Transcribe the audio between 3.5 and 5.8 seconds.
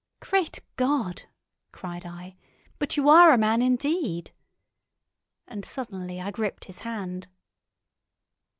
indeed!" And